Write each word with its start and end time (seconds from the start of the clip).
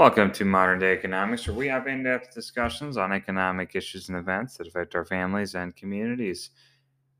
Welcome 0.00 0.32
to 0.32 0.44
Modern 0.46 0.78
Day 0.78 0.94
Economics, 0.94 1.46
where 1.46 1.54
we 1.54 1.68
have 1.68 1.86
in 1.86 2.02
depth 2.02 2.32
discussions 2.32 2.96
on 2.96 3.12
economic 3.12 3.76
issues 3.76 4.08
and 4.08 4.16
events 4.16 4.56
that 4.56 4.66
affect 4.66 4.94
our 4.94 5.04
families 5.04 5.54
and 5.54 5.76
communities, 5.76 6.52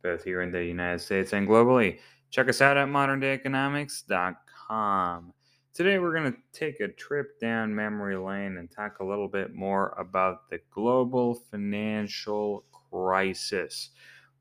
both 0.02 0.24
here 0.24 0.40
in 0.40 0.50
the 0.50 0.64
United 0.64 1.00
States 1.00 1.34
and 1.34 1.46
globally. 1.46 1.98
Check 2.30 2.48
us 2.48 2.62
out 2.62 2.78
at 2.78 2.88
moderndayeconomics.com. 2.88 5.32
Today, 5.74 5.98
we're 5.98 6.14
going 6.14 6.32
to 6.32 6.38
take 6.54 6.80
a 6.80 6.88
trip 6.88 7.38
down 7.38 7.74
memory 7.74 8.16
lane 8.16 8.56
and 8.56 8.70
talk 8.70 9.00
a 9.00 9.04
little 9.04 9.28
bit 9.28 9.54
more 9.54 9.94
about 9.98 10.48
the 10.48 10.58
global 10.70 11.34
financial 11.34 12.64
crisis. 12.90 13.90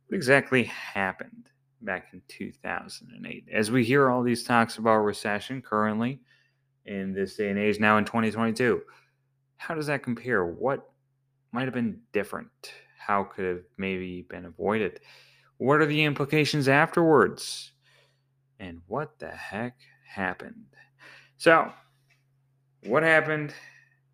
What 0.07 0.15
exactly 0.15 0.63
happened 0.63 1.49
back 1.81 2.13
in 2.13 2.21
2008? 2.29 3.49
As 3.51 3.70
we 3.70 3.84
hear 3.84 4.09
all 4.09 4.23
these 4.23 4.45
talks 4.45 4.77
about 4.77 4.99
recession 4.99 5.62
currently, 5.62 6.21
in 6.89 7.13
this 7.13 7.35
day 7.35 7.49
and 7.49 7.59
age 7.59 7.79
now 7.79 7.98
in 7.98 8.03
2022. 8.03 8.81
How 9.57 9.75
does 9.75 9.88
that 9.88 10.03
compare? 10.03 10.45
What 10.45 10.89
might 11.52 11.65
have 11.65 11.73
been 11.73 12.02
different? 12.12 12.49
How 12.98 13.23
could 13.23 13.45
have 13.45 13.63
maybe 13.77 14.23
been 14.23 14.45
avoided? 14.45 14.99
What 15.57 15.81
are 15.81 15.85
the 15.85 16.03
implications 16.03 16.67
afterwards? 16.67 17.71
And 18.59 18.81
what 18.88 19.20
the 19.20 19.29
heck 19.29 19.77
happened? 20.05 20.65
So, 21.38 21.71
what 22.85 23.03
happened 23.03 23.53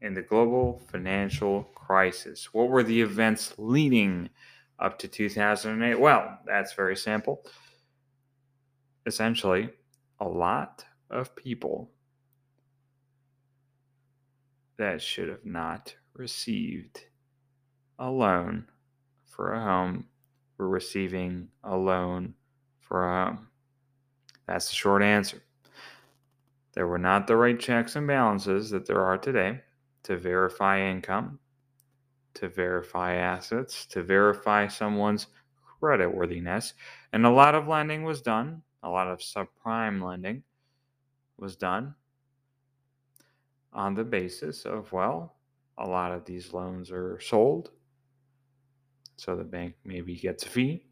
in 0.01 0.13
the 0.13 0.21
global 0.21 0.84
financial 0.91 1.63
crisis? 1.76 2.53
What 2.53 2.70
were 2.70 2.84
the 2.84 3.01
events 3.01 3.53
leading 3.57 4.29
up 4.79 4.99
to 4.99 5.07
2008? 5.07 5.99
Well, 5.99 6.39
that's 6.45 6.73
very 6.73 6.98
simple. 6.98 7.46
Essentially, 9.05 9.70
a 10.20 10.27
lot 10.27 10.84
of 11.09 11.35
people 11.35 11.91
that 14.77 15.01
should 15.01 15.29
have 15.29 15.45
not 15.45 15.95
received 16.13 17.01
a 17.99 18.09
loan 18.09 18.68
for 19.26 19.54
a 19.54 19.62
home 19.62 20.05
were 20.57 20.70
receiving 20.70 21.48
a 21.63 21.76
loan 21.76 22.34
for 22.79 23.09
a 23.09 23.26
home. 23.26 23.48
That's 24.48 24.70
the 24.70 24.76
short 24.76 25.01
answer. 25.01 25.41
There 26.73 26.87
were 26.87 26.98
not 26.98 27.27
the 27.27 27.35
right 27.35 27.59
checks 27.59 27.96
and 27.96 28.07
balances 28.07 28.70
that 28.70 28.85
there 28.85 29.03
are 29.03 29.18
today 29.18 29.62
to 30.03 30.18
verify 30.18 30.81
income, 30.81 31.40
to 32.35 32.49
verify 32.49 33.15
assets, 33.15 33.85
to 33.87 34.03
verify 34.03 34.68
someone's 34.68 35.27
creditworthiness. 35.81 36.73
And 37.13 37.26
a 37.26 37.29
lot 37.29 37.55
of 37.55 37.68
lending 37.68 38.03
was 38.03 38.21
done, 38.21 38.62
a 38.84 38.90
lot 38.90 39.07
of 39.07 39.20
subprime 39.20 40.03
lending 40.03 40.43
was 41.37 41.55
done 41.55 41.96
on 43.76 43.93
the 43.93 44.04
basis 44.04 44.65
of, 44.65 44.91
well, 44.91 45.35
a 45.77 45.85
lot 45.85 46.13
of 46.13 46.26
these 46.26 46.54
loans 46.54 46.90
are 46.90 47.20
sold, 47.20 47.71
so 49.18 49.35
the 49.35 49.43
bank 49.43 49.76
maybe 49.84 50.15
gets 50.15 50.45
a 50.45 50.49
fee. 50.49 50.85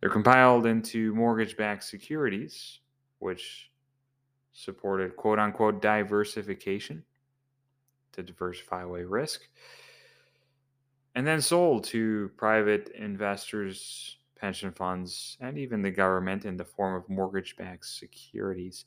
They're 0.00 0.10
compiled 0.10 0.66
into 0.66 1.14
mortgage 1.14 1.56
backed 1.56 1.84
securities, 1.84 2.80
which 3.18 3.70
supported 4.52 5.16
quote 5.16 5.38
unquote 5.38 5.80
diversification 5.80 7.04
to 8.12 8.22
diversify 8.22 8.82
away 8.82 9.04
risk, 9.04 9.42
and 11.14 11.26
then 11.26 11.40
sold 11.40 11.84
to 11.84 12.30
private 12.36 12.90
investors, 12.98 14.16
pension 14.34 14.72
funds, 14.72 15.36
and 15.40 15.58
even 15.58 15.82
the 15.82 15.90
government 15.90 16.46
in 16.46 16.56
the 16.56 16.64
form 16.64 16.94
of 16.94 17.08
mortgage 17.08 17.54
backed 17.56 17.86
securities. 17.86 18.86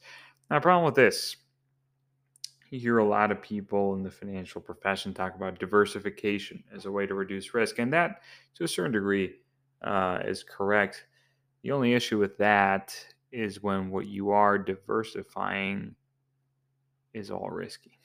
Now, 0.49 0.57
the 0.57 0.61
problem 0.61 0.85
with 0.85 0.95
this 0.95 1.37
you 2.71 2.79
hear 2.79 2.97
a 2.97 3.05
lot 3.05 3.31
of 3.31 3.41
people 3.41 3.93
in 3.93 4.03
the 4.03 4.11
financial 4.11 4.61
profession 4.61 5.13
talk 5.13 5.35
about 5.35 5.59
diversification 5.59 6.63
as 6.73 6.85
a 6.85 6.91
way 6.91 7.05
to 7.05 7.13
reduce 7.13 7.53
risk, 7.53 7.79
and 7.79 7.93
that, 7.93 8.21
to 8.55 8.63
a 8.63 8.67
certain 8.67 8.91
degree, 8.91 9.35
uh, 9.81 10.19
is 10.25 10.43
correct. 10.43 11.05
The 11.63 11.71
only 11.71 11.93
issue 11.93 12.17
with 12.17 12.37
that 12.37 12.95
is 13.31 13.61
when 13.61 13.89
what 13.89 14.07
you 14.07 14.31
are 14.31 14.57
diversifying 14.57 15.95
is 17.13 17.31
all 17.31 17.49
risky. 17.49 17.99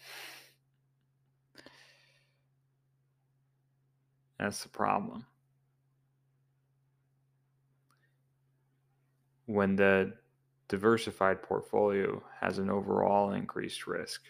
That's 4.38 4.62
the 4.62 4.69
problem. 4.69 5.26
When 9.47 9.76
the 9.76 10.15
diversified 10.69 11.43
portfolio 11.43 12.22
has 12.41 12.59
an 12.59 12.70
overall 12.70 13.32
increased 13.32 13.87
risk, 13.87 14.22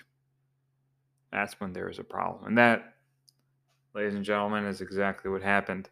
that's 1.32 1.60
when 1.60 1.72
there 1.72 1.88
is 1.88 1.98
a 1.98 2.04
problem. 2.04 2.46
And 2.46 2.58
that, 2.58 2.94
ladies 3.94 4.14
and 4.14 4.24
gentlemen, 4.24 4.64
is 4.64 4.80
exactly 4.80 5.30
what 5.30 5.42
happened 5.42 5.88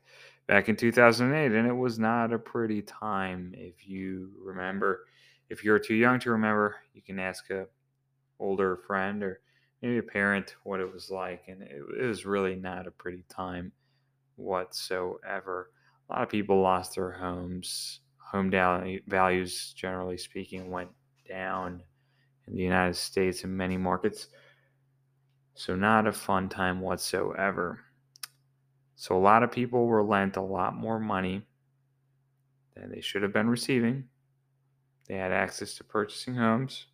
back 0.47 0.69
in 0.69 0.77
2008. 0.77 1.53
And 1.53 1.67
it 1.67 1.73
was 1.73 1.99
not 1.99 2.33
a 2.33 2.39
pretty 2.39 2.83
time. 2.83 3.55
If 3.57 3.89
you 3.89 4.31
remember, 4.43 5.07
if 5.49 5.65
you're 5.65 5.79
too 5.79 5.95
young 5.95 6.19
to 6.21 6.31
remember, 6.31 6.77
you 6.95 7.03
can 7.03 7.19
ask 7.19 7.51
a 7.51 7.67
older 8.41 8.77
friend 8.87 9.23
or 9.23 9.41
maybe 9.83 9.99
a 9.99 10.03
parent 10.03 10.57
what 10.65 10.81
it 10.81 10.93
was 10.93 11.11
like. 11.11 11.45
And 11.49 11.63
it, 11.63 11.83
it 12.01 12.05
was 12.05 12.27
really 12.27 12.57
not 12.57 12.87
a 12.87 12.91
pretty 12.91 13.25
time 13.29 13.73
whatsoever. 14.37 15.71
A 16.09 16.13
lot 16.13 16.23
of 16.23 16.29
people 16.29 16.61
lost 16.61 16.95
their 16.95 17.13
homes. 17.13 18.01
Home 18.33 18.51
down, 18.51 18.99
values, 19.07 19.73
generally 19.75 20.19
speaking, 20.19 20.71
went 20.71 20.91
down 21.27 21.83
in 22.47 22.55
the 22.55 22.63
United 22.63 22.95
States 22.95 23.45
in 23.45 23.57
many 23.57 23.79
markets. 23.79 24.29
So, 25.59 25.75
not 25.75 26.07
a 26.07 26.13
fun 26.13 26.49
time 26.49 26.81
whatsoever. 26.81 27.81
So, 28.95 29.17
a 29.17 29.19
lot 29.19 29.43
of 29.43 29.51
people 29.51 29.87
were 29.87 30.05
lent 30.05 30.37
a 30.37 30.41
lot 30.41 30.77
more 30.77 31.01
money 31.01 31.43
than 32.77 32.93
they 32.93 33.01
should 33.01 33.25
have 33.25 33.33
been 33.33 33.51
receiving. 33.51 34.05
They 35.09 35.17
had 35.17 35.33
access 35.33 35.75
to 35.75 35.83
purchasing 35.83 36.37
homes. 36.37 36.87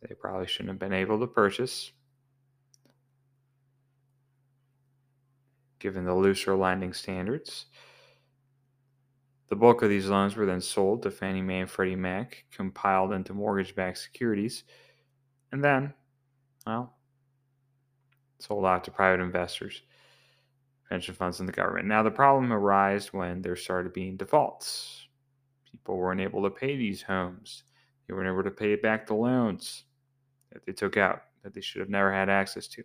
They 0.00 0.12
probably 0.16 0.48
shouldn't 0.48 0.70
have 0.70 0.80
been 0.80 0.92
able 0.92 1.20
to 1.20 1.28
purchase, 1.28 1.92
given 5.78 6.04
the 6.04 6.16
looser 6.16 6.56
lending 6.56 6.92
standards. 6.92 7.66
The 9.50 9.56
bulk 9.56 9.82
of 9.82 9.88
these 9.88 10.08
loans 10.08 10.34
were 10.34 10.46
then 10.46 10.62
sold 10.62 11.04
to 11.04 11.12
Fannie 11.12 11.42
Mae 11.42 11.60
and 11.60 11.70
Freddie 11.70 11.94
Mac, 11.94 12.44
compiled 12.50 13.12
into 13.12 13.32
mortgage 13.34 13.76
backed 13.76 13.98
securities, 13.98 14.64
and 15.52 15.62
then, 15.62 15.94
well, 16.66 16.96
sold 18.42 18.64
out 18.64 18.84
to 18.84 18.90
private 18.90 19.22
investors, 19.22 19.82
pension 20.88 21.14
funds, 21.14 21.40
and 21.40 21.48
the 21.48 21.52
government. 21.52 21.86
Now, 21.86 22.02
the 22.02 22.10
problem 22.10 22.52
arose 22.52 23.12
when 23.12 23.40
there 23.40 23.56
started 23.56 23.92
being 23.92 24.16
defaults. 24.16 25.06
People 25.70 25.96
weren't 25.96 26.20
able 26.20 26.42
to 26.42 26.50
pay 26.50 26.76
these 26.76 27.02
homes, 27.02 27.64
they 28.06 28.14
weren't 28.14 28.28
able 28.28 28.42
to 28.42 28.50
pay 28.50 28.76
back 28.76 29.06
the 29.06 29.14
loans 29.14 29.84
that 30.52 30.66
they 30.66 30.72
took 30.72 30.96
out 30.96 31.22
that 31.42 31.54
they 31.54 31.60
should 31.60 31.80
have 31.80 31.88
never 31.88 32.12
had 32.12 32.28
access 32.28 32.66
to. 32.68 32.84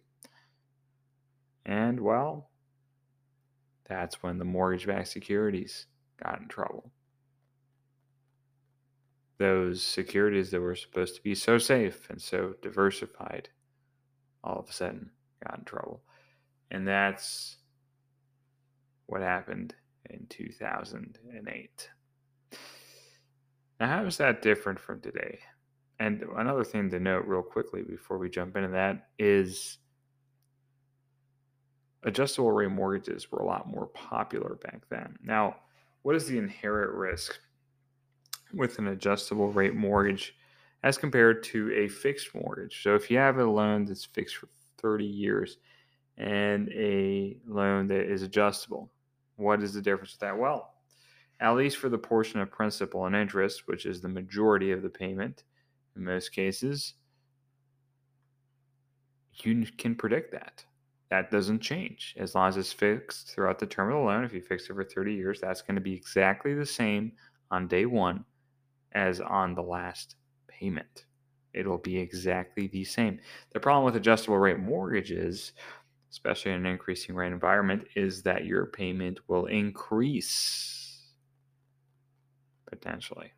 And, 1.65 1.99
well, 1.99 2.49
that's 3.87 4.23
when 4.23 4.37
the 4.37 4.45
mortgage 4.45 4.87
backed 4.87 5.09
securities 5.09 5.87
got 6.23 6.39
in 6.39 6.47
trouble. 6.47 6.91
Those 9.37 9.83
securities 9.83 10.49
that 10.51 10.61
were 10.61 10.75
supposed 10.75 11.15
to 11.15 11.21
be 11.21 11.35
so 11.35 11.57
safe 11.57 12.09
and 12.09 12.21
so 12.21 12.55
diversified 12.61 13.49
all 14.43 14.59
of 14.59 14.69
a 14.69 14.73
sudden 14.73 15.11
got 15.45 15.59
in 15.59 15.65
trouble. 15.65 16.01
And 16.71 16.87
that's 16.87 17.57
what 19.07 19.21
happened 19.21 19.73
in 20.09 20.27
2008. 20.29 21.89
Now, 23.79 23.87
how 23.87 24.05
is 24.05 24.17
that 24.17 24.41
different 24.41 24.79
from 24.79 25.01
today? 25.01 25.39
And 25.99 26.23
another 26.35 26.63
thing 26.63 26.89
to 26.91 26.99
note, 26.99 27.25
real 27.25 27.41
quickly, 27.41 27.81
before 27.81 28.17
we 28.17 28.29
jump 28.29 28.55
into 28.55 28.69
that, 28.69 29.09
is 29.17 29.77
adjustable 32.03 32.51
rate 32.51 32.69
mortgages 32.69 33.31
were 33.31 33.39
a 33.39 33.45
lot 33.45 33.67
more 33.67 33.87
popular 33.87 34.55
back 34.55 34.81
then. 34.89 35.17
Now, 35.23 35.57
what 36.03 36.15
is 36.15 36.27
the 36.27 36.37
inherent 36.37 36.93
risk 36.93 37.39
with 38.53 38.79
an 38.79 38.87
adjustable 38.87 39.51
rate 39.51 39.75
mortgage 39.75 40.35
as 40.83 40.97
compared 40.97 41.43
to 41.43 41.71
a 41.73 41.87
fixed 41.87 42.33
mortgage? 42.35 42.83
So, 42.83 42.95
if 42.95 43.09
you 43.09 43.17
have 43.17 43.37
a 43.37 43.45
loan 43.45 43.85
that's 43.85 44.05
fixed 44.05 44.37
for 44.37 44.47
30 44.81 45.05
years 45.05 45.57
and 46.17 46.69
a 46.69 47.37
loan 47.47 47.87
that 47.87 48.11
is 48.11 48.23
adjustable. 48.23 48.89
What 49.35 49.61
is 49.61 49.73
the 49.73 49.81
difference 49.81 50.13
with 50.13 50.21
that? 50.21 50.37
Well, 50.37 50.73
at 51.39 51.55
least 51.55 51.77
for 51.77 51.89
the 51.89 51.97
portion 51.97 52.39
of 52.39 52.51
principal 52.51 53.05
and 53.05 53.15
interest, 53.15 53.67
which 53.67 53.85
is 53.85 54.01
the 54.01 54.07
majority 54.07 54.71
of 54.71 54.81
the 54.81 54.89
payment 54.89 55.43
in 55.95 56.03
most 56.03 56.29
cases, 56.29 56.95
you 59.43 59.65
can 59.77 59.95
predict 59.95 60.31
that. 60.31 60.65
That 61.09 61.31
doesn't 61.31 61.59
change. 61.59 62.15
As 62.17 62.35
long 62.35 62.49
as 62.49 62.57
it's 62.57 62.73
fixed 62.73 63.31
throughout 63.31 63.59
the 63.59 63.65
term 63.65 63.89
of 63.89 63.99
the 63.99 64.05
loan, 64.05 64.23
if 64.23 64.33
you 64.33 64.41
fix 64.41 64.63
it 64.63 64.73
for 64.73 64.83
30 64.83 65.13
years, 65.13 65.39
that's 65.39 65.61
going 65.61 65.75
to 65.75 65.81
be 65.81 65.93
exactly 65.93 66.53
the 66.53 66.65
same 66.65 67.11
on 67.51 67.67
day 67.67 67.85
one 67.85 68.25
as 68.93 69.21
on 69.21 69.53
the 69.53 69.61
last 69.61 70.15
payment 70.47 71.05
it'll 71.57 71.77
be 71.77 71.97
exactly 71.97 72.67
the 72.67 72.83
same. 72.83 73.19
The 73.53 73.59
problem 73.59 73.85
with 73.85 73.95
adjustable 73.95 74.37
rate 74.37 74.59
mortgages, 74.59 75.53
especially 76.11 76.51
in 76.51 76.59
an 76.59 76.65
increasing 76.65 77.15
rate 77.15 77.31
environment, 77.31 77.87
is 77.95 78.21
that 78.23 78.45
your 78.45 78.67
payment 78.67 79.19
will 79.27 79.47
increase 79.47 81.13
potentially. 82.65 83.31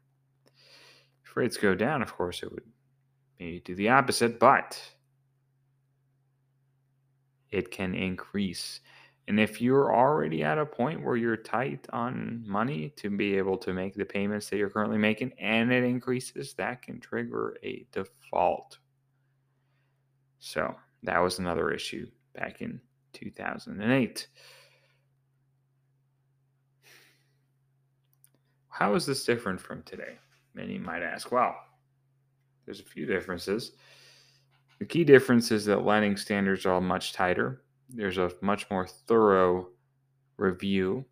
If 1.23 1.37
rates 1.37 1.57
go 1.57 1.75
down, 1.75 2.01
of 2.01 2.13
course, 2.15 2.43
it 2.43 2.51
would 2.51 2.63
maybe 3.39 3.59
do 3.59 3.75
the 3.75 3.89
opposite, 3.89 4.39
but 4.39 4.79
it 7.51 7.71
can 7.71 7.95
increase. 7.95 8.81
And 9.29 9.39
if 9.39 9.61
you're 9.61 9.95
already 9.95 10.43
at 10.43 10.57
a 10.57 10.65
point 10.65 11.05
where 11.05 11.15
you're 11.15 11.37
tight 11.37 11.85
on 11.93 12.43
money 12.47 12.89
to 12.95 13.11
be 13.11 13.37
able 13.37 13.59
to 13.59 13.73
make 13.73 13.93
the 13.93 14.03
payments 14.03 14.49
that 14.49 14.57
you're 14.57 14.71
currently 14.71 14.97
making 14.97 15.33
and 15.39 15.71
it 15.71 15.83
increases, 15.83 16.55
that 16.55 16.81
can 16.81 16.99
trigger 16.99 17.55
a 17.63 17.85
default. 17.91 18.79
So 20.39 20.75
that 21.03 21.19
was 21.19 21.37
another 21.37 21.69
issue 21.69 22.07
back 22.33 22.63
in 22.63 22.81
2008. 23.13 24.27
How 28.69 28.95
is 28.95 29.05
this 29.05 29.25
different 29.25 29.61
from 29.61 29.83
today? 29.83 30.17
Many 30.55 30.79
might 30.79 31.03
ask. 31.03 31.31
Well, 31.31 31.55
there's 32.65 32.79
a 32.79 32.83
few 32.83 33.05
differences. 33.05 33.73
The 34.79 34.85
key 34.85 35.03
difference 35.03 35.51
is 35.51 35.65
that 35.65 35.85
lending 35.85 36.17
standards 36.17 36.65
are 36.65 36.81
much 36.81 37.13
tighter 37.13 37.61
there's 37.89 38.17
a 38.17 38.31
much 38.41 38.69
more 38.69 38.87
thorough 38.87 39.69
review 40.37 41.05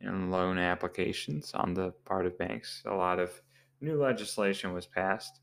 in 0.00 0.30
loan 0.30 0.58
applications 0.58 1.52
on 1.54 1.74
the 1.74 1.92
part 2.04 2.26
of 2.26 2.38
banks. 2.38 2.82
A 2.86 2.94
lot 2.94 3.18
of 3.18 3.30
new 3.80 4.00
legislation 4.00 4.72
was 4.72 4.86
passed 4.86 5.40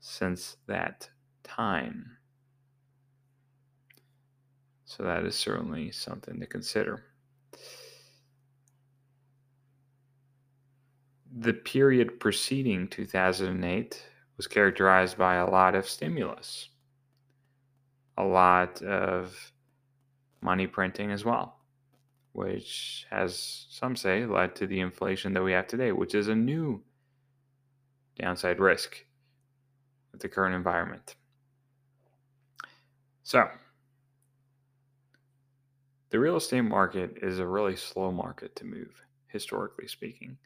since 0.00 0.56
that 0.66 1.08
time. 1.42 2.16
So 4.84 5.02
that 5.04 5.24
is 5.24 5.34
certainly 5.34 5.90
something 5.90 6.38
to 6.38 6.46
consider. 6.46 7.04
The 11.34 11.54
period 11.54 12.20
preceding 12.20 12.88
2008 12.88 14.04
was 14.36 14.46
characterized 14.46 15.16
by 15.16 15.36
a 15.36 15.48
lot 15.48 15.74
of 15.74 15.88
stimulus 15.88 16.68
a 18.16 18.24
lot 18.24 18.82
of 18.82 19.52
money 20.40 20.66
printing 20.66 21.10
as 21.10 21.24
well, 21.24 21.58
which 22.32 23.06
has, 23.10 23.66
some 23.70 23.96
say, 23.96 24.26
led 24.26 24.54
to 24.56 24.66
the 24.66 24.80
inflation 24.80 25.32
that 25.34 25.42
we 25.42 25.52
have 25.52 25.66
today, 25.66 25.92
which 25.92 26.14
is 26.14 26.28
a 26.28 26.34
new 26.34 26.82
downside 28.18 28.60
risk 28.60 29.04
with 30.10 30.20
the 30.20 30.28
current 30.28 30.54
environment. 30.54 31.16
So, 33.22 33.48
the 36.10 36.18
real 36.18 36.36
estate 36.36 36.62
market 36.62 37.18
is 37.22 37.38
a 37.38 37.46
really 37.46 37.76
slow 37.76 38.12
market 38.12 38.54
to 38.56 38.66
move, 38.66 39.02
historically 39.28 39.86
speaking. 39.86 40.36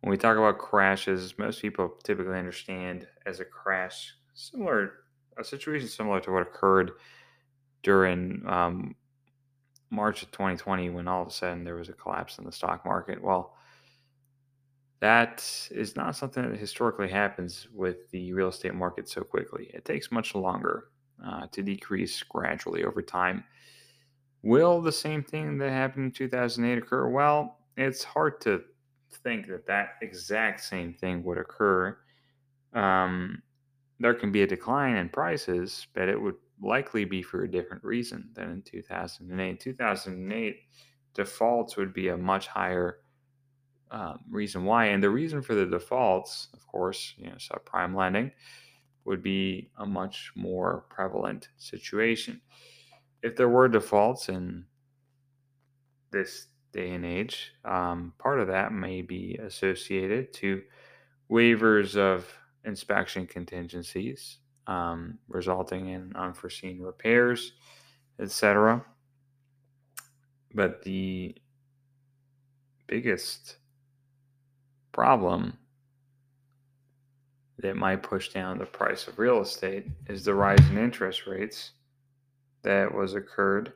When 0.00 0.10
we 0.10 0.16
talk 0.16 0.36
about 0.36 0.58
crashes, 0.58 1.38
most 1.38 1.62
people 1.62 1.94
typically 2.02 2.36
understand 2.36 3.06
as 3.24 3.40
a 3.40 3.44
crash 3.44 4.14
similar 4.34 5.03
a 5.38 5.44
situation 5.44 5.88
similar 5.88 6.20
to 6.20 6.30
what 6.30 6.42
occurred 6.42 6.92
during 7.82 8.42
um, 8.46 8.94
March 9.90 10.22
of 10.22 10.30
2020 10.32 10.90
when 10.90 11.08
all 11.08 11.22
of 11.22 11.28
a 11.28 11.30
sudden 11.30 11.64
there 11.64 11.76
was 11.76 11.88
a 11.88 11.92
collapse 11.92 12.38
in 12.38 12.44
the 12.44 12.52
stock 12.52 12.84
market. 12.84 13.22
Well, 13.22 13.54
that 15.00 15.68
is 15.70 15.96
not 15.96 16.16
something 16.16 16.48
that 16.50 16.58
historically 16.58 17.08
happens 17.08 17.68
with 17.74 18.10
the 18.10 18.32
real 18.32 18.48
estate 18.48 18.74
market 18.74 19.08
so 19.08 19.22
quickly. 19.22 19.70
It 19.74 19.84
takes 19.84 20.10
much 20.10 20.34
longer 20.34 20.88
uh, 21.24 21.46
to 21.52 21.62
decrease 21.62 22.22
gradually 22.22 22.84
over 22.84 23.02
time. 23.02 23.44
Will 24.42 24.80
the 24.80 24.92
same 24.92 25.22
thing 25.22 25.58
that 25.58 25.70
happened 25.70 26.06
in 26.06 26.12
2008 26.12 26.78
occur? 26.78 27.08
Well, 27.08 27.58
it's 27.76 28.04
hard 28.04 28.40
to 28.42 28.62
think 29.22 29.46
that 29.48 29.66
that 29.66 29.90
exact 30.02 30.62
same 30.62 30.92
thing 30.92 31.22
would 31.24 31.38
occur. 31.38 31.96
Um, 32.72 33.42
there 34.00 34.14
can 34.14 34.32
be 34.32 34.42
a 34.42 34.46
decline 34.46 34.96
in 34.96 35.08
prices, 35.08 35.86
but 35.94 36.08
it 36.08 36.20
would 36.20 36.36
likely 36.60 37.04
be 37.04 37.22
for 37.22 37.44
a 37.44 37.50
different 37.50 37.84
reason 37.84 38.28
than 38.34 38.50
in 38.50 38.62
2008. 38.62 39.60
2008 39.60 40.56
defaults 41.14 41.76
would 41.76 41.92
be 41.92 42.08
a 42.08 42.16
much 42.16 42.46
higher 42.46 42.98
um, 43.90 44.18
reason 44.28 44.64
why. 44.64 44.86
And 44.86 45.02
the 45.02 45.10
reason 45.10 45.42
for 45.42 45.54
the 45.54 45.66
defaults, 45.66 46.48
of 46.52 46.66
course, 46.66 47.14
you 47.16 47.26
know, 47.26 47.36
subprime 47.36 47.94
lending 47.94 48.32
would 49.04 49.22
be 49.22 49.70
a 49.78 49.86
much 49.86 50.32
more 50.34 50.86
prevalent 50.88 51.48
situation. 51.56 52.40
If 53.22 53.36
there 53.36 53.48
were 53.48 53.68
defaults 53.68 54.28
in 54.28 54.64
this 56.10 56.46
day 56.72 56.90
and 56.90 57.04
age, 57.04 57.52
um, 57.64 58.14
part 58.18 58.40
of 58.40 58.48
that 58.48 58.72
may 58.72 59.02
be 59.02 59.38
associated 59.42 60.32
to 60.34 60.62
waivers 61.30 61.96
of 61.96 62.26
inspection 62.64 63.26
contingencies, 63.26 64.38
um, 64.66 65.18
resulting 65.28 65.88
in 65.88 66.12
unforeseen 66.16 66.80
repairs, 66.80 67.52
etc. 68.18 68.84
But 70.54 70.82
the 70.82 71.34
biggest 72.86 73.56
problem 74.92 75.58
that 77.58 77.76
might 77.76 78.02
push 78.02 78.28
down 78.28 78.58
the 78.58 78.66
price 78.66 79.08
of 79.08 79.18
real 79.18 79.40
estate 79.40 79.86
is 80.08 80.24
the 80.24 80.34
rise 80.34 80.60
in 80.70 80.78
interest 80.78 81.26
rates 81.26 81.72
that 82.62 82.92
was 82.92 83.14
occurred 83.14 83.72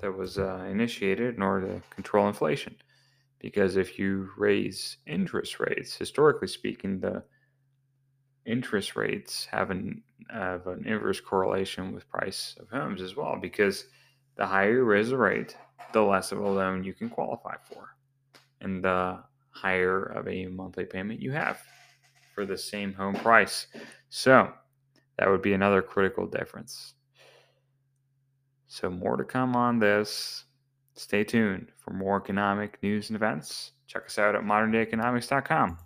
that 0.00 0.16
was 0.16 0.38
uh, 0.38 0.66
initiated 0.70 1.34
in 1.36 1.42
order 1.42 1.66
to 1.66 1.82
control 1.90 2.28
inflation 2.28 2.74
because 3.38 3.76
if 3.76 3.98
you 3.98 4.30
raise 4.36 4.98
interest 5.06 5.58
rates 5.58 5.96
historically 5.96 6.48
speaking 6.48 7.00
the 7.00 7.22
interest 8.50 8.96
rates 8.96 9.46
have 9.50 9.70
an 9.70 10.02
have 10.28 10.66
an 10.66 10.86
inverse 10.86 11.20
correlation 11.20 11.92
with 11.92 12.08
price 12.08 12.56
of 12.60 12.68
homes 12.68 13.02
as 13.02 13.16
well 13.16 13.36
because 13.40 13.86
the 14.36 14.46
higher 14.46 14.84
raise 14.84 15.10
the 15.10 15.16
rate, 15.16 15.56
the 15.92 16.00
less 16.00 16.32
of 16.32 16.38
a 16.38 16.48
loan 16.48 16.84
you 16.84 16.94
can 16.94 17.10
qualify 17.10 17.56
for, 17.68 17.96
and 18.60 18.82
the 18.82 19.18
higher 19.50 20.04
of 20.04 20.28
a 20.28 20.46
monthly 20.46 20.84
payment 20.84 21.20
you 21.20 21.32
have 21.32 21.60
for 22.34 22.46
the 22.46 22.56
same 22.56 22.94
home 22.94 23.14
price. 23.14 23.66
So 24.08 24.52
that 25.18 25.28
would 25.28 25.42
be 25.42 25.52
another 25.52 25.82
critical 25.82 26.26
difference. 26.26 26.94
So 28.68 28.88
more 28.88 29.16
to 29.16 29.24
come 29.24 29.56
on 29.56 29.78
this. 29.78 30.44
Stay 30.94 31.24
tuned 31.24 31.68
for 31.78 31.92
more 31.92 32.18
economic 32.18 32.80
news 32.82 33.10
and 33.10 33.16
events. 33.16 33.72
Check 33.86 34.06
us 34.06 34.18
out 34.18 34.34
at 34.34 34.42
moderndayeconomics.com. 34.42 35.78